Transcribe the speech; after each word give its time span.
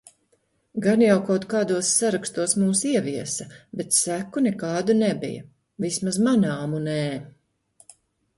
Gan 0.83 1.01
jau 1.03 1.17
kaut 1.27 1.43
kādos 1.51 1.91
sarakstos 1.99 2.55
mūs 2.61 2.81
ieviesa, 2.93 3.47
bet 3.83 3.93
seku 3.99 4.43
nekādu 4.47 4.97
nebija. 5.03 5.45
Vismaz 5.87 6.19
manāmu 6.31 6.83
nē. 6.91 6.99